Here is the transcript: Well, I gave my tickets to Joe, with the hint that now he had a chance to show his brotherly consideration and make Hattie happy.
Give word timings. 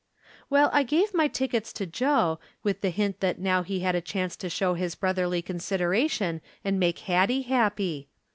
Well, 0.49 0.71
I 0.73 0.81
gave 0.81 1.13
my 1.13 1.27
tickets 1.27 1.71
to 1.73 1.85
Joe, 1.85 2.39
with 2.63 2.81
the 2.81 2.89
hint 2.89 3.19
that 3.19 3.37
now 3.37 3.61
he 3.61 3.81
had 3.81 3.93
a 3.93 4.01
chance 4.01 4.35
to 4.37 4.49
show 4.49 4.73
his 4.73 4.95
brotherly 4.95 5.43
consideration 5.43 6.41
and 6.65 6.79
make 6.79 6.97
Hattie 7.01 7.43
happy. 7.43 8.09